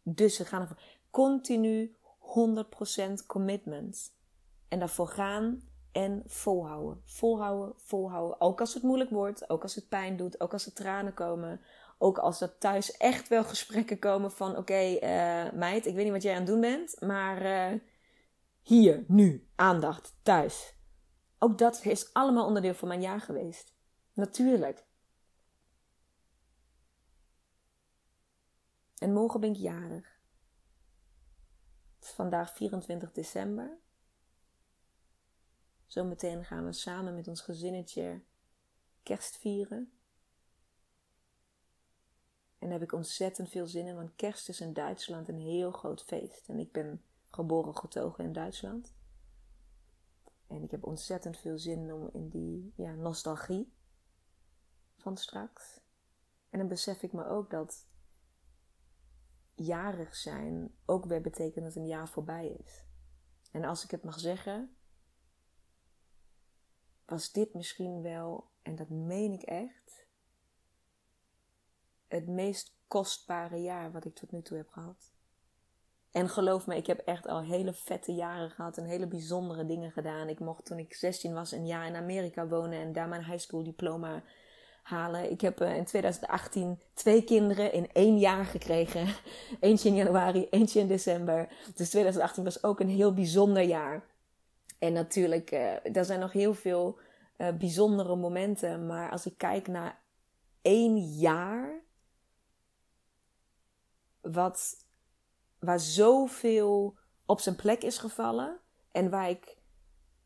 Dus 0.01 0.37
we 0.37 0.45
gaan 0.45 0.61
ervoor. 0.61 0.81
Continu 1.09 1.95
100% 3.19 3.25
commitment. 3.27 4.13
En 4.67 4.79
daarvoor 4.79 5.07
gaan 5.07 5.61
en 5.95 6.23
volhouden. 6.25 7.01
Volhouden, 7.05 7.73
volhouden. 7.77 8.41
Ook 8.41 8.59
als 8.59 8.73
het 8.73 8.83
moeilijk 8.83 9.09
wordt, 9.09 9.49
ook 9.49 9.61
als 9.61 9.75
het 9.75 9.89
pijn 9.89 10.17
doet, 10.17 10.39
ook 10.39 10.53
als 10.53 10.65
er 10.65 10.73
tranen 10.73 11.13
komen. 11.13 11.61
Ook 11.97 12.17
als 12.17 12.41
er 12.41 12.57
thuis 12.57 12.97
echt 12.97 13.27
wel 13.27 13.43
gesprekken 13.43 13.99
komen 13.99 14.31
van: 14.31 14.57
oké, 14.57 14.99
uh, 15.01 15.51
meid, 15.51 15.85
ik 15.85 15.95
weet 15.95 16.03
niet 16.03 16.13
wat 16.13 16.23
jij 16.23 16.31
aan 16.31 16.37
het 16.37 16.47
doen 16.47 16.61
bent, 16.61 17.01
maar 17.01 17.45
uh, 17.45 17.79
hier, 18.61 19.03
nu, 19.07 19.47
aandacht, 19.55 20.15
thuis. 20.23 20.75
Ook 21.39 21.57
dat 21.57 21.85
is 21.85 22.13
allemaal 22.13 22.45
onderdeel 22.45 22.73
van 22.73 22.87
mijn 22.87 23.01
jaar 23.01 23.21
geweest. 23.21 23.73
Natuurlijk. 24.13 24.85
En 28.97 29.13
morgen 29.13 29.39
ben 29.39 29.49
ik 29.49 29.57
jarig. 29.57 30.19
Het 31.95 32.03
is 32.03 32.09
vandaag 32.09 32.53
24 32.53 33.11
december. 33.11 33.83
Zometeen 35.95 36.45
gaan 36.45 36.65
we 36.65 36.73
samen 36.73 37.15
met 37.15 37.27
ons 37.27 37.41
gezinnetje 37.41 38.21
kerst 39.03 39.37
vieren. 39.37 39.91
En 42.57 42.69
daar 42.69 42.79
heb 42.79 42.81
ik 42.81 42.93
ontzettend 42.93 43.49
veel 43.49 43.67
zin 43.67 43.87
in, 43.87 43.95
want 43.95 44.15
kerst 44.15 44.49
is 44.49 44.61
in 44.61 44.73
Duitsland 44.73 45.27
een 45.27 45.39
heel 45.39 45.71
groot 45.71 46.03
feest. 46.03 46.49
En 46.49 46.59
ik 46.59 46.71
ben 46.71 47.03
geboren 47.29 47.75
getogen 47.77 48.23
in 48.23 48.33
Duitsland. 48.33 48.93
En 50.47 50.63
ik 50.63 50.71
heb 50.71 50.85
ontzettend 50.85 51.37
veel 51.37 51.57
zin 51.57 51.93
om 51.93 52.09
in 52.13 52.29
die 52.29 52.73
ja, 52.75 52.95
nostalgie 52.95 53.73
van 54.97 55.17
straks. 55.17 55.79
En 56.49 56.59
dan 56.59 56.67
besef 56.67 57.03
ik 57.03 57.13
me 57.13 57.25
ook 57.25 57.49
dat 57.49 57.87
jarig 59.53 60.15
zijn 60.15 60.75
ook 60.85 61.05
weer 61.05 61.21
betekent 61.21 61.65
dat 61.65 61.75
een 61.75 61.87
jaar 61.87 62.09
voorbij 62.09 62.47
is. 62.47 62.85
En 63.51 63.63
als 63.63 63.83
ik 63.83 63.91
het 63.91 64.03
mag 64.03 64.19
zeggen, 64.19 64.74
was 67.05 67.31
dit 67.31 67.53
misschien 67.53 68.01
wel, 68.01 68.47
en 68.61 68.75
dat 68.75 68.89
meen 68.89 69.33
ik 69.33 69.41
echt, 69.41 70.05
het 72.07 72.27
meest 72.27 72.75
kostbare 72.87 73.61
jaar 73.61 73.91
wat 73.91 74.05
ik 74.05 74.15
tot 74.15 74.31
nu 74.31 74.41
toe 74.41 74.57
heb 74.57 74.69
gehad. 74.69 75.13
En 76.11 76.29
geloof 76.29 76.67
me, 76.67 76.75
ik 76.75 76.87
heb 76.87 76.99
echt 76.99 77.27
al 77.27 77.41
hele 77.41 77.73
vette 77.73 78.13
jaren 78.13 78.49
gehad 78.49 78.77
en 78.77 78.85
hele 78.85 79.07
bijzondere 79.07 79.65
dingen 79.65 79.91
gedaan. 79.91 80.29
Ik 80.29 80.39
mocht 80.39 80.65
toen 80.65 80.79
ik 80.79 80.93
16 80.93 81.33
was 81.33 81.51
een 81.51 81.67
jaar 81.67 81.87
in 81.87 81.95
Amerika 81.95 82.47
wonen 82.47 82.79
en 82.79 82.93
daar 82.93 83.07
mijn 83.07 83.25
high 83.25 83.39
school 83.39 83.63
diploma 83.63 84.23
halen. 84.83 85.31
Ik 85.31 85.41
heb 85.41 85.61
eh, 85.61 85.75
in 85.75 85.85
2018 85.85 86.79
twee 86.93 87.23
kinderen 87.23 87.73
in 87.73 87.91
één 87.93 88.17
jaar 88.17 88.45
gekregen. 88.45 89.07
Eentje 89.59 89.89
in 89.89 89.95
januari, 89.95 90.47
eentje 90.49 90.79
in 90.79 90.87
december. 90.87 91.47
Dus 91.75 91.89
2018 91.89 92.43
was 92.43 92.63
ook 92.63 92.79
een 92.79 92.89
heel 92.89 93.13
bijzonder 93.13 93.63
jaar. 93.63 94.03
En 94.79 94.93
natuurlijk, 94.93 95.51
uh, 95.51 95.95
er 95.95 96.05
zijn 96.05 96.19
nog 96.19 96.31
heel 96.31 96.53
veel 96.53 96.99
uh, 97.37 97.47
bijzondere 97.51 98.15
momenten. 98.15 98.85
Maar 98.85 99.11
als 99.11 99.25
ik 99.25 99.37
kijk 99.37 99.67
naar 99.67 100.03
één 100.61 100.97
jaar. 100.97 101.83
Wat, 104.21 104.85
waar 105.59 105.79
zoveel 105.79 106.97
op 107.25 107.39
zijn 107.39 107.55
plek 107.55 107.81
is 107.81 107.97
gevallen. 107.97 108.59
En 108.91 109.09
waar 109.09 109.29
ik, 109.29 109.57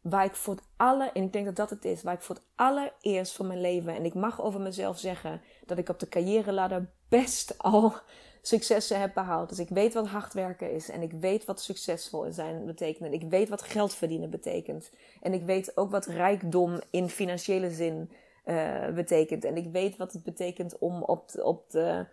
waar 0.01 0.25
ik 0.25 0.35
voor 0.35 0.55
het 0.55 0.63
aller, 0.77 1.11
en 1.13 1.23
ik 1.23 1.33
denk 1.33 1.45
dat 1.45 1.55
dat 1.55 1.69
het 1.69 1.85
is, 1.85 2.03
waar 2.03 2.13
ik 2.13 2.21
voor 2.21 2.35
het 2.35 2.45
allereerst 2.55 3.35
van 3.35 3.47
mijn 3.47 3.61
leven, 3.61 3.95
en 3.95 4.05
ik 4.05 4.13
mag 4.13 4.41
over 4.41 4.61
mezelf 4.61 4.99
zeggen 4.99 5.41
dat 5.65 5.77
ik 5.77 5.89
op 5.89 5.99
de 5.99 6.07
carrière 6.07 6.51
ladder 6.51 6.91
best 7.07 7.57
al 7.57 7.93
successen 8.41 8.99
heb 8.99 9.13
behaald. 9.13 9.49
Dus 9.49 9.59
ik 9.59 9.69
weet 9.69 9.93
wat 9.93 10.07
hard 10.07 10.33
werken 10.33 10.71
is. 10.71 10.89
En 10.89 11.01
ik 11.01 11.11
weet 11.11 11.45
wat 11.45 11.61
succesvol 11.61 12.31
zijn 12.31 12.65
betekent. 12.65 13.05
En 13.05 13.13
ik 13.13 13.29
weet 13.29 13.49
wat 13.49 13.61
geld 13.61 13.93
verdienen 13.93 14.29
betekent. 14.29 14.91
En 15.21 15.33
ik 15.33 15.43
weet 15.43 15.77
ook 15.77 15.91
wat 15.91 16.05
rijkdom 16.05 16.79
in 16.89 17.09
financiële 17.09 17.71
zin 17.71 18.11
uh, 18.45 18.89
betekent. 18.89 19.43
En 19.45 19.57
ik 19.57 19.71
weet 19.71 19.97
wat 19.97 20.13
het 20.13 20.23
betekent 20.23 20.77
om 20.77 21.03
op 21.03 21.29
op 21.35 21.69
de 21.69 22.05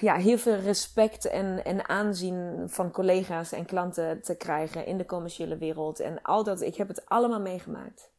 ja, 0.00 0.16
heel 0.16 0.38
veel 0.38 0.56
respect 0.56 1.24
en, 1.24 1.64
en 1.64 1.88
aanzien 1.88 2.64
van 2.66 2.90
collega's 2.90 3.52
en 3.52 3.64
klanten 3.64 4.22
te 4.22 4.36
krijgen 4.36 4.86
in 4.86 4.98
de 4.98 5.06
commerciële 5.06 5.56
wereld. 5.56 6.00
En 6.00 6.22
al 6.22 6.44
dat, 6.44 6.60
ik 6.60 6.74
heb 6.74 6.88
het 6.88 7.06
allemaal 7.06 7.40
meegemaakt. 7.40 8.12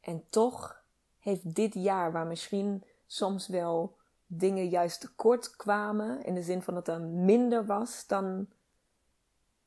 En 0.00 0.24
toch 0.30 0.82
heeft 1.18 1.54
dit 1.54 1.74
jaar, 1.74 2.12
waar 2.12 2.26
misschien 2.26 2.84
soms 3.06 3.48
wel 3.48 3.96
dingen 4.32 4.68
juist 4.68 5.00
tekort 5.00 5.56
kwamen. 5.56 6.22
In 6.24 6.34
de 6.34 6.42
zin 6.42 6.62
van 6.62 6.74
dat 6.74 6.88
er 6.88 7.00
minder 7.00 7.66
was 7.66 8.06
dan, 8.06 8.48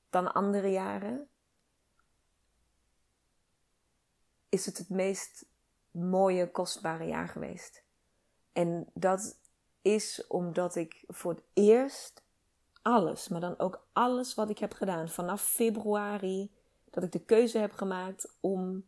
dan 0.10 0.34
andere 0.34 0.68
jaren. 0.68 1.28
Is 4.50 4.66
het 4.66 4.78
het 4.78 4.90
meest 4.90 5.46
mooie, 5.92 6.52
kostbare 6.52 7.06
jaar 7.06 7.28
geweest. 7.28 7.84
En 8.52 8.88
dat 8.94 9.38
is 9.82 10.28
omdat 10.28 10.76
ik 10.76 11.04
voor 11.08 11.32
het 11.32 11.44
eerst 11.54 12.24
alles, 12.82 13.28
maar 13.28 13.42
dan 13.42 13.60
ook 13.60 13.88
alles 13.94 14.34
wat 14.34 14.50
ik 14.50 14.58
heb 14.58 14.74
gedaan 14.74 15.10
vanaf 15.10 15.42
februari, 15.42 16.52
dat 16.90 17.04
ik 17.04 17.12
de 17.12 17.26
keuze 17.26 17.58
heb 17.58 17.72
gemaakt 17.72 18.36
om 18.40 18.86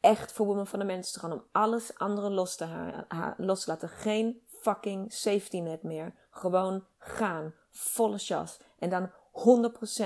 echt 0.00 0.32
voor 0.32 0.46
Women 0.46 0.66
van 0.66 0.78
de 0.78 0.84
Mensen 0.84 1.12
te 1.12 1.20
gaan, 1.20 1.32
om 1.32 1.44
alles 1.52 1.98
andere 1.98 2.30
los 2.30 2.56
te, 2.56 3.04
los 3.36 3.64
te 3.64 3.70
laten. 3.70 3.88
Geen 3.88 4.42
fucking 4.62 5.12
safety 5.12 5.60
net 5.60 5.82
meer. 5.82 6.14
Gewoon 6.30 6.84
gaan. 6.98 7.54
Volle 7.70 8.18
chas. 8.18 8.58
En 8.78 8.90
dan 8.90 9.10
100% 9.10 9.12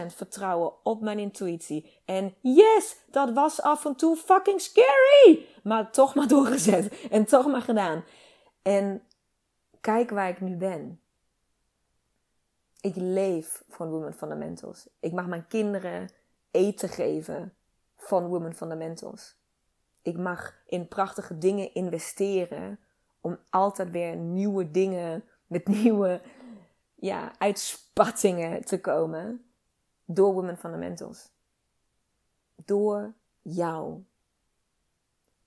vertrouwen 0.06 0.84
op 0.84 1.00
mijn 1.00 1.18
intuïtie. 1.18 2.00
En 2.04 2.34
yes, 2.40 2.96
dat 3.10 3.30
was 3.30 3.62
af 3.62 3.84
en 3.84 3.96
toe 3.96 4.16
fucking 4.16 4.60
scary. 4.60 5.46
maar 5.62 5.90
toch 5.90 6.14
maar 6.14 6.28
doorgezet. 6.28 7.06
En 7.10 7.24
toch 7.24 7.46
maar 7.46 7.62
gedaan. 7.62 8.04
En 8.62 9.02
kijk 9.80 10.10
waar 10.10 10.28
ik 10.28 10.40
nu 10.40 10.56
ben. 10.56 11.00
Ik 12.80 12.96
leef 12.96 13.64
van 13.68 13.90
Women 13.90 14.14
Fundamentals. 14.14 14.88
Ik 15.00 15.12
mag 15.12 15.26
mijn 15.26 15.46
kinderen 15.46 16.10
eten 16.50 16.88
geven 16.88 17.54
van 17.96 18.26
Women 18.26 18.54
Fundamentals. 18.54 19.36
Ik 20.02 20.16
mag 20.16 20.54
in 20.66 20.88
prachtige 20.88 21.38
dingen 21.38 21.74
investeren 21.74 22.80
om 23.26 23.38
altijd 23.50 23.90
weer 23.90 24.16
nieuwe 24.16 24.70
dingen 24.70 25.24
met 25.46 25.66
nieuwe 25.82 26.22
ja, 26.94 27.38
uitspattingen 27.38 28.64
te 28.64 28.80
komen 28.80 29.44
door 30.04 30.34
Women 30.34 30.56
Fundamentals. 30.56 31.28
Door 32.54 33.14
jou. 33.42 34.04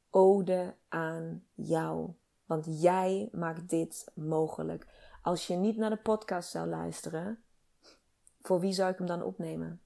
Ode 0.10 0.76
aan 0.88 1.46
jou. 1.54 2.10
Want 2.46 2.82
jij 2.82 3.30
maakt 3.32 3.70
dit 3.70 4.12
mogelijk. 4.14 4.88
Als 5.22 5.48
je 5.48 5.56
niet 5.56 5.78
naar 5.78 5.90
de 5.90 5.98
podcast 5.98 6.50
zou 6.50 6.68
luisteren, 6.68 7.44
voor 8.42 8.60
wie 8.60 8.74
zou 8.74 8.92
ik 8.92 8.98
hem 8.98 9.08
dan 9.08 9.24
opnemen? 9.24 9.82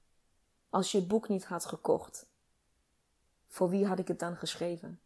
Als 0.69 0.91
je 0.91 0.97
het 0.97 1.07
boek 1.07 1.27
niet 1.27 1.45
had 1.45 1.65
gekocht, 1.65 2.27
voor 3.47 3.69
wie 3.69 3.85
had 3.85 3.99
ik 3.99 4.07
het 4.07 4.19
dan 4.19 4.35
geschreven? 4.35 4.99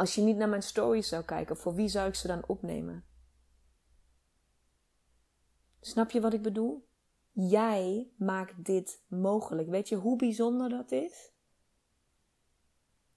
Als 0.00 0.14
je 0.14 0.20
niet 0.22 0.36
naar 0.36 0.48
mijn 0.48 0.62
stories 0.62 1.08
zou 1.08 1.24
kijken, 1.24 1.56
voor 1.56 1.74
wie 1.74 1.88
zou 1.88 2.08
ik 2.08 2.14
ze 2.14 2.26
dan 2.26 2.46
opnemen? 2.46 3.04
Snap 5.80 6.10
je 6.10 6.20
wat 6.20 6.32
ik 6.32 6.42
bedoel? 6.42 6.88
Jij 7.32 8.12
maakt 8.16 8.64
dit 8.64 9.04
mogelijk. 9.08 9.68
Weet 9.68 9.88
je 9.88 9.96
hoe 9.96 10.16
bijzonder 10.16 10.68
dat 10.68 10.92
is? 10.92 11.32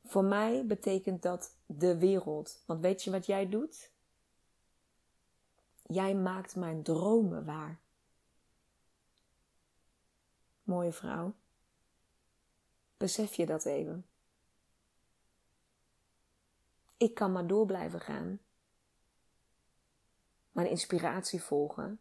Voor 0.04 0.24
mij 0.24 0.66
betekent 0.66 1.22
dat 1.22 1.58
de 1.66 1.98
wereld. 1.98 2.63
Want 2.66 2.82
weet 2.82 3.04
je 3.04 3.12
wat 3.12 3.25
jij 3.25 3.50
doet? 3.50 3.92
Jij 5.84 6.16
maakt 6.16 6.56
mijn 6.56 6.84
dromen 6.84 7.46
waar. 7.46 7.82
Mooie 10.63 10.94
vrouw. 10.94 11.36
Besef 12.98 13.34
je 13.34 13.46
dat 13.46 13.66
even? 13.66 14.08
Ik 16.98 17.14
kan 17.14 17.32
maar 17.32 17.48
door 17.48 17.66
blijven 17.66 18.00
gaan. 18.00 18.40
Mijn 20.52 20.70
inspiratie 20.70 21.42
volgen. 21.42 22.00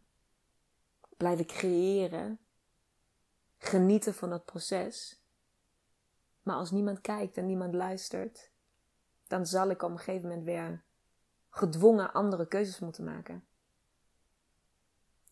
Blijven 1.17 1.45
creëren. 1.45 2.39
Genieten 3.57 4.13
van 4.13 4.31
het 4.31 4.45
proces. 4.45 5.21
Maar 6.41 6.55
als 6.55 6.71
niemand 6.71 7.01
kijkt 7.01 7.37
en 7.37 7.45
niemand 7.45 7.73
luistert, 7.73 8.51
dan 9.27 9.45
zal 9.45 9.69
ik 9.69 9.81
op 9.81 9.91
een 9.91 9.97
gegeven 9.97 10.27
moment 10.27 10.45
weer 10.45 10.83
gedwongen 11.49 12.13
andere 12.13 12.47
keuzes 12.47 12.79
moeten 12.79 13.03
maken. 13.03 13.47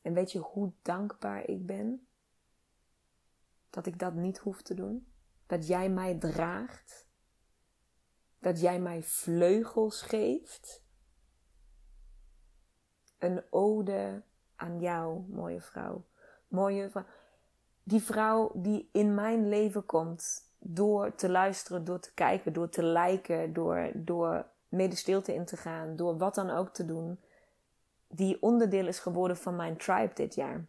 En 0.01 0.13
weet 0.13 0.31
je 0.31 0.39
hoe 0.39 0.71
dankbaar 0.81 1.47
ik 1.47 1.65
ben 1.65 2.07
dat 3.69 3.85
ik 3.85 3.99
dat 3.99 4.13
niet 4.13 4.37
hoef 4.37 4.61
te 4.61 4.73
doen? 4.73 5.13
Dat 5.45 5.67
jij 5.67 5.89
mij 5.89 6.17
draagt 6.17 7.07
dat 8.41 8.61
jij 8.61 8.79
mij 8.79 9.03
vleugels 9.03 10.01
geeft. 10.01 10.83
Een 13.17 13.43
ode 13.49 14.21
aan 14.55 14.79
jou, 14.79 15.21
mooie 15.29 15.61
vrouw. 15.61 16.03
Mooie 16.47 16.89
vrouw. 16.89 17.05
Die 17.83 18.01
vrouw 18.01 18.51
die 18.53 18.89
in 18.91 19.15
mijn 19.15 19.49
leven 19.49 19.85
komt 19.85 20.49
door 20.57 21.15
te 21.15 21.29
luisteren, 21.29 21.83
door 21.83 21.99
te 21.99 22.13
kijken, 22.13 22.53
door 22.53 22.69
te 22.69 22.83
liken, 22.83 23.53
door, 23.53 23.91
door 23.93 24.45
mede 24.69 24.95
stilte 24.95 25.33
in 25.33 25.45
te 25.45 25.57
gaan, 25.57 25.95
door 25.95 26.17
wat 26.17 26.35
dan 26.35 26.49
ook 26.49 26.69
te 26.73 26.85
doen. 26.85 27.19
Die 28.07 28.41
onderdeel 28.41 28.87
is 28.87 28.99
geworden 28.99 29.37
van 29.37 29.55
mijn 29.55 29.77
tribe 29.77 30.13
dit 30.13 30.35
jaar. 30.35 30.65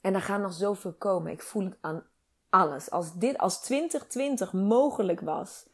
En 0.00 0.14
er 0.14 0.22
gaan 0.22 0.40
nog 0.40 0.52
zoveel 0.52 0.92
komen. 0.92 1.32
Ik 1.32 1.42
voel 1.42 1.64
het 1.64 1.76
aan 1.80 2.06
alles. 2.48 2.90
Als 2.90 3.14
dit 3.14 3.38
als 3.38 3.60
2020 3.60 4.52
mogelijk 4.52 5.20
was, 5.20 5.67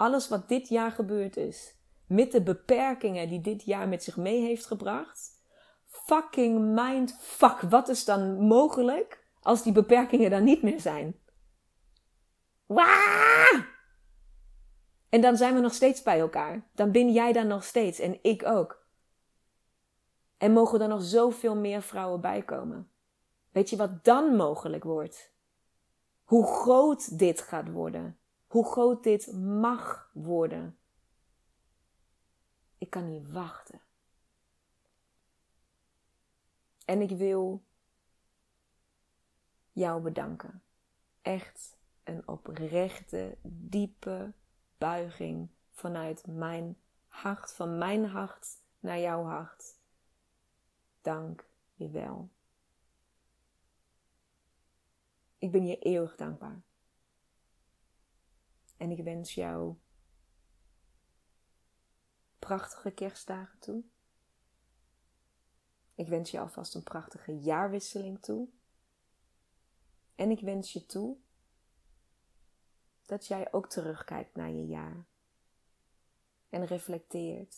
alles 0.00 0.28
wat 0.28 0.48
dit 0.48 0.68
jaar 0.68 0.90
gebeurd 0.90 1.36
is, 1.36 1.76
met 2.06 2.32
de 2.32 2.42
beperkingen 2.42 3.28
die 3.28 3.40
dit 3.40 3.62
jaar 3.62 3.88
met 3.88 4.02
zich 4.02 4.16
mee 4.16 4.40
heeft 4.40 4.66
gebracht, 4.66 5.30
fucking 5.86 6.74
mindfuck, 6.74 7.60
wat 7.60 7.88
is 7.88 8.04
dan 8.04 8.40
mogelijk 8.40 9.24
als 9.40 9.62
die 9.62 9.72
beperkingen 9.72 10.30
dan 10.30 10.44
niet 10.44 10.62
meer 10.62 10.80
zijn? 10.80 11.20
Waaah! 12.66 13.64
En 15.08 15.20
dan 15.20 15.36
zijn 15.36 15.54
we 15.54 15.60
nog 15.60 15.74
steeds 15.74 16.02
bij 16.02 16.20
elkaar. 16.20 16.68
Dan 16.74 16.90
ben 16.90 17.12
jij 17.12 17.32
daar 17.32 17.46
nog 17.46 17.64
steeds 17.64 17.98
en 17.98 18.18
ik 18.22 18.46
ook. 18.46 18.86
En 20.36 20.52
mogen 20.52 20.80
er 20.80 20.88
nog 20.88 21.02
zoveel 21.02 21.56
meer 21.56 21.82
vrouwen 21.82 22.20
bij 22.20 22.42
komen. 22.42 22.90
Weet 23.50 23.70
je 23.70 23.76
wat 23.76 24.04
dan 24.04 24.36
mogelijk 24.36 24.84
wordt? 24.84 25.32
Hoe 26.24 26.46
groot 26.46 27.18
dit 27.18 27.40
gaat 27.40 27.70
worden. 27.70 28.19
Hoe 28.50 28.64
groot 28.64 29.02
dit 29.02 29.32
mag 29.32 30.10
worden. 30.12 30.78
Ik 32.78 32.90
kan 32.90 33.08
niet 33.08 33.30
wachten. 33.30 33.80
En 36.84 37.00
ik 37.00 37.10
wil 37.10 37.62
jou 39.72 40.02
bedanken. 40.02 40.62
Echt 41.22 41.76
een 42.04 42.28
oprechte, 42.28 43.38
diepe 43.42 44.32
buiging 44.78 45.48
vanuit 45.70 46.26
mijn 46.26 46.76
hart, 47.06 47.52
van 47.52 47.78
mijn 47.78 48.04
hart 48.04 48.48
naar 48.80 48.98
jouw 48.98 49.24
hart. 49.24 49.78
Dank 51.00 51.44
je 51.74 51.88
wel. 51.90 52.30
Ik 55.38 55.50
ben 55.50 55.66
je 55.66 55.78
eeuwig 55.78 56.16
dankbaar. 56.16 56.62
En 58.80 58.90
ik 58.90 59.04
wens 59.04 59.34
jou 59.34 59.76
prachtige 62.38 62.90
kerstdagen 62.90 63.58
toe. 63.58 63.84
Ik 65.94 66.08
wens 66.08 66.30
je 66.30 66.40
alvast 66.40 66.74
een 66.74 66.82
prachtige 66.82 67.38
jaarwisseling 67.38 68.22
toe. 68.22 68.48
En 70.14 70.30
ik 70.30 70.40
wens 70.40 70.72
je 70.72 70.86
toe 70.86 71.16
dat 73.06 73.26
jij 73.26 73.52
ook 73.52 73.68
terugkijkt 73.68 74.34
naar 74.34 74.50
je 74.50 74.66
jaar. 74.66 75.06
En 76.48 76.66
reflecteert. 76.66 77.56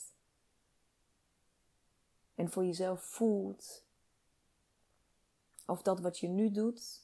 En 2.35 2.51
voor 2.51 2.65
jezelf 2.65 3.05
voelt 3.05 3.85
of 5.67 5.83
dat 5.83 6.01
wat 6.01 6.19
je 6.19 6.29
nu 6.29 6.51
doet, 6.51 7.03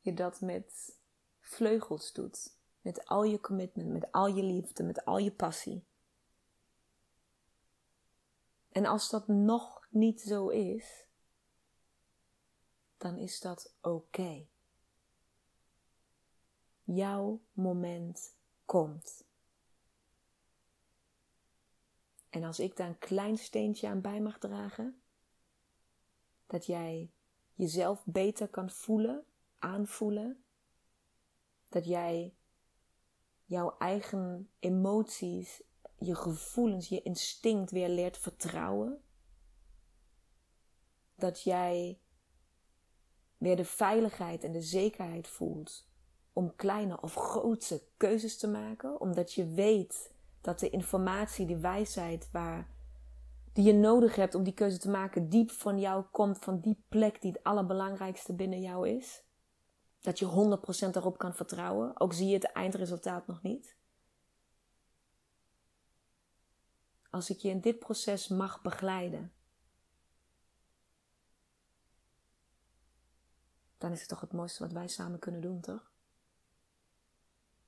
je 0.00 0.14
dat 0.14 0.40
met 0.40 0.96
vleugels 1.40 2.12
doet. 2.12 2.56
Met 2.88 3.06
al 3.06 3.24
je 3.24 3.40
commitment, 3.40 3.88
met 3.88 4.12
al 4.12 4.26
je 4.26 4.42
liefde, 4.42 4.82
met 4.82 5.04
al 5.04 5.18
je 5.18 5.32
passie. 5.32 5.84
En 8.68 8.86
als 8.86 9.10
dat 9.10 9.28
nog 9.28 9.86
niet 9.90 10.20
zo 10.20 10.48
is, 10.48 11.06
dan 12.96 13.16
is 13.16 13.40
dat 13.40 13.74
oké. 13.80 14.46
Jouw 16.84 17.40
moment 17.52 18.34
komt. 18.64 19.24
En 22.30 22.44
als 22.44 22.58
ik 22.58 22.76
daar 22.76 22.88
een 22.88 22.98
klein 22.98 23.38
steentje 23.38 23.88
aan 23.88 24.00
bij 24.00 24.20
mag 24.20 24.38
dragen, 24.38 25.02
dat 26.46 26.66
jij 26.66 27.10
jezelf 27.54 28.02
beter 28.04 28.48
kan 28.48 28.70
voelen, 28.70 29.24
aanvoelen, 29.58 30.44
dat 31.68 31.84
jij 31.84 32.32
jouw 33.48 33.74
eigen 33.78 34.50
emoties, 34.58 35.62
je 35.98 36.14
gevoelens, 36.14 36.88
je 36.88 37.02
instinct 37.02 37.70
weer 37.70 37.88
leert 37.88 38.18
vertrouwen. 38.18 39.02
Dat 41.14 41.42
jij 41.42 42.00
weer 43.36 43.56
de 43.56 43.64
veiligheid 43.64 44.44
en 44.44 44.52
de 44.52 44.62
zekerheid 44.62 45.28
voelt 45.28 45.88
om 46.32 46.56
kleine 46.56 47.00
of 47.00 47.14
grote 47.14 47.82
keuzes 47.96 48.38
te 48.38 48.48
maken, 48.48 49.00
omdat 49.00 49.32
je 49.32 49.46
weet 49.46 50.12
dat 50.40 50.58
de 50.58 50.70
informatie, 50.70 51.46
die 51.46 51.56
wijsheid 51.56 52.28
waar, 52.32 52.70
die 53.52 53.64
je 53.64 53.72
nodig 53.72 54.16
hebt 54.16 54.34
om 54.34 54.44
die 54.44 54.54
keuze 54.54 54.78
te 54.78 54.90
maken, 54.90 55.28
diep 55.28 55.50
van 55.50 55.80
jou 55.80 56.04
komt, 56.10 56.38
van 56.38 56.60
die 56.60 56.84
plek 56.88 57.20
die 57.20 57.32
het 57.32 57.44
allerbelangrijkste 57.44 58.34
binnen 58.34 58.60
jou 58.60 58.88
is. 58.88 59.27
Dat 60.00 60.18
je 60.18 60.58
100% 60.92 60.96
erop 60.96 61.18
kan 61.18 61.34
vertrouwen, 61.34 62.00
ook 62.00 62.12
zie 62.12 62.26
je 62.26 62.34
het 62.34 62.52
eindresultaat 62.52 63.26
nog 63.26 63.42
niet. 63.42 63.76
Als 67.10 67.30
ik 67.30 67.38
je 67.38 67.48
in 67.48 67.60
dit 67.60 67.78
proces 67.78 68.28
mag 68.28 68.62
begeleiden, 68.62 69.32
dan 73.78 73.92
is 73.92 74.00
het 74.00 74.08
toch 74.08 74.20
het 74.20 74.32
mooiste 74.32 74.62
wat 74.62 74.72
wij 74.72 74.88
samen 74.88 75.18
kunnen 75.18 75.40
doen, 75.40 75.60
toch? 75.60 75.90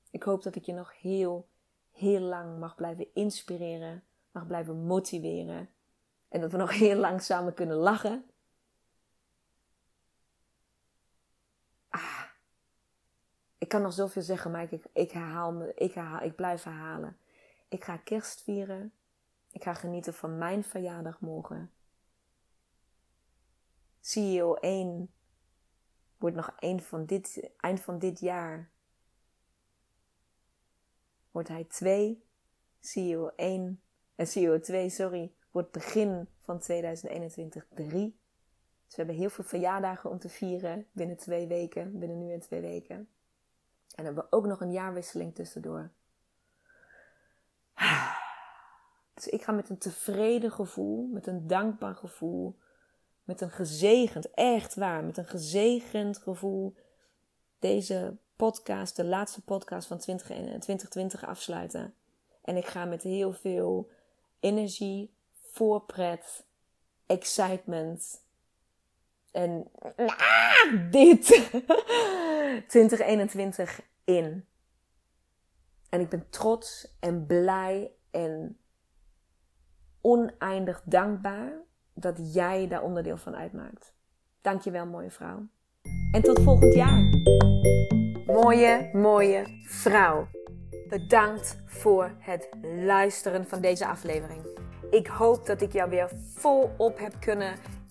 Ik 0.09 0.23
hoop 0.23 0.43
dat 0.43 0.55
ik 0.55 0.65
je 0.65 0.73
nog 0.73 1.01
heel, 1.01 1.49
heel 1.91 2.19
lang 2.19 2.59
mag 2.59 2.75
blijven 2.75 3.13
inspireren, 3.13 4.03
mag 4.31 4.47
blijven 4.47 4.85
motiveren. 4.85 5.69
En 6.29 6.41
dat 6.41 6.51
we 6.51 6.57
nog 6.57 6.71
heel 6.71 6.95
lang 6.95 7.21
samen 7.21 7.53
kunnen 7.53 7.77
lachen. 7.77 8.25
Ah, 11.89 12.23
ik 13.57 13.60
kan 13.71 13.81
nog 13.81 13.93
zoveel 13.93 14.21
zeggen, 14.21 14.51
maar 14.51 14.73
ik, 14.73 14.83
ik 14.93 15.11
herhaal 15.11 15.51
me, 15.51 15.73
ik, 15.73 15.95
ik 16.23 16.35
blijf 16.35 16.63
herhalen. 16.63 17.17
Ik 17.67 17.83
ga 17.83 17.97
kerst 17.97 18.41
vieren. 18.41 18.93
Ik 19.51 19.63
ga 19.63 19.73
genieten 19.73 20.13
van 20.13 20.37
mijn 20.37 20.63
verjaardag 20.63 21.19
morgen. 21.19 21.71
CEO 23.99 24.53
1 24.53 25.11
wordt 26.17 26.35
nog 26.35 26.53
eind 26.59 26.83
van 26.83 27.05
dit, 27.05 27.49
eind 27.57 27.81
van 27.81 27.99
dit 27.99 28.19
jaar. 28.19 28.69
Wordt 31.31 31.47
hij 31.47 31.63
2. 31.63 32.23
CEO 32.79 33.31
1 33.35 33.81
en 34.15 34.27
CEO 34.27 34.59
2, 34.59 34.89
sorry, 34.89 35.33
wordt 35.51 35.71
begin 35.71 36.27
van 36.39 36.59
2021 36.59 37.67
3. 37.73 37.89
Dus 38.85 38.95
we 38.95 38.95
hebben 38.95 39.15
heel 39.15 39.29
veel 39.29 39.43
verjaardagen 39.43 40.09
om 40.09 40.19
te 40.19 40.29
vieren 40.29 40.87
binnen 40.91 41.17
twee 41.17 41.47
weken, 41.47 41.99
binnen 41.99 42.17
nu 42.17 42.33
en 42.33 42.39
twee 42.39 42.61
weken. 42.61 43.09
En 43.95 44.05
hebben 44.05 44.23
we 44.23 44.35
ook 44.35 44.45
nog 44.45 44.61
een 44.61 44.71
jaarwisseling 44.71 45.35
tussendoor. 45.35 45.91
Dus 49.13 49.27
ik 49.27 49.43
ga 49.43 49.51
met 49.51 49.69
een 49.69 49.77
tevreden 49.77 50.51
gevoel, 50.51 51.09
met 51.11 51.27
een 51.27 51.47
dankbaar 51.47 51.95
gevoel, 51.95 52.57
met 53.23 53.41
een 53.41 53.51
gezegend, 53.51 54.31
echt 54.31 54.75
waar, 54.75 55.03
met 55.03 55.17
een 55.17 55.27
gezegend 55.27 56.17
gevoel 56.17 56.75
deze 57.59 58.17
podcast, 58.35 58.95
de 58.95 59.05
laatste 59.05 59.41
podcast 59.41 59.87
van 59.87 59.97
2020 59.97 61.25
afsluiten. 61.25 61.93
En 62.41 62.57
ik 62.57 62.65
ga 62.65 62.85
met 62.85 63.03
heel 63.03 63.33
veel 63.33 63.89
energie, 64.39 65.13
voorpret, 65.41 66.43
excitement 67.05 68.21
en 69.31 69.71
ah, 70.17 70.91
dit 70.91 71.25
2021 72.67 73.81
in. 74.03 74.45
En 75.89 75.99
ik 75.99 76.09
ben 76.09 76.29
trots 76.29 76.97
en 76.99 77.25
blij 77.25 77.91
en 78.11 78.57
oneindig 80.01 80.81
dankbaar 80.85 81.51
dat 81.93 82.33
jij 82.33 82.67
daar 82.67 82.81
onderdeel 82.81 83.17
van 83.17 83.35
uitmaakt. 83.35 83.93
Dankjewel, 84.41 84.85
mooie 84.85 85.11
vrouw. 85.11 85.47
En 86.11 86.21
tot 86.21 86.41
volgend 86.41 86.73
jaar. 86.73 87.09
Mooie, 88.25 88.89
mooie 88.93 89.43
vrouw. 89.65 90.27
Bedankt 90.89 91.61
voor 91.65 92.15
het 92.19 92.49
luisteren 92.85 93.47
van 93.47 93.61
deze 93.61 93.87
aflevering. 93.87 94.45
Ik 94.89 95.07
hoop 95.07 95.45
dat 95.45 95.61
ik 95.61 95.71
jou 95.71 95.89
weer 95.89 96.09
volop 96.35 96.99
heb 96.99 97.13
kunnen 97.19 97.55